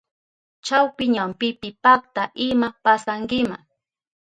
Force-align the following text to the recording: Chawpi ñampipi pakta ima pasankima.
Chawpi 0.65 1.05
ñampipi 1.15 1.69
pakta 1.83 2.23
ima 2.47 2.69
pasankima. 2.83 3.57